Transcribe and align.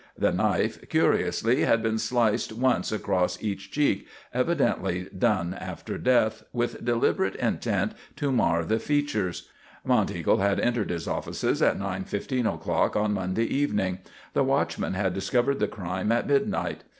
The 0.17 0.31
knife, 0.31 0.89
curiously, 0.89 1.61
had 1.61 1.83
been 1.83 1.99
sliced 1.99 2.53
once 2.53 2.91
across 2.91 3.39
each 3.39 3.69
cheek, 3.71 4.07
evidently 4.33 5.07
done 5.15 5.53
after 5.53 5.99
death, 5.99 6.41
with 6.51 6.83
deliberate 6.83 7.35
intent 7.35 7.91
to 8.15 8.31
mar 8.31 8.65
the 8.65 8.79
features. 8.79 9.47
Monteagle 9.85 10.37
had 10.39 10.59
entered 10.59 10.89
his 10.89 11.07
offices 11.07 11.61
at 11.61 11.77
9:15 11.77 12.51
o'clock 12.51 12.95
on 12.95 13.13
Monday 13.13 13.45
evening. 13.45 13.99
The 14.33 14.43
watchman 14.43 14.95
had 14.95 15.13
discovered 15.13 15.59
the 15.59 15.67
crime 15.67 16.11
at 16.11 16.25
midnight. 16.25 16.81